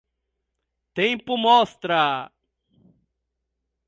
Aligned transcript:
Tempo 0.95 1.37
mostra. 1.45 2.01